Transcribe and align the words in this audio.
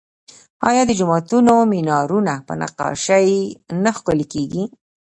آیا 0.69 0.83
د 0.87 0.91
جوماتونو 0.99 1.53
مینارونه 1.71 2.33
په 2.47 2.53
نقاشۍ 2.61 3.29
نه 3.83 3.91
ښکلي 3.97 4.25
کیږي؟ 4.33 4.63